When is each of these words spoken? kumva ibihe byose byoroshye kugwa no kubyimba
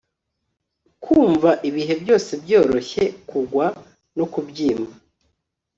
kumva 1.03 1.49
ibihe 1.69 1.93
byose 2.01 2.31
byoroshye 2.43 3.03
kugwa 3.29 3.65
no 4.17 4.25
kubyimba 4.31 4.93